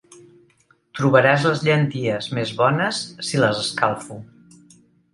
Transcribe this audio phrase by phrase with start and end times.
[0.99, 4.23] Trobaràs les llenties més bones si les escalfo.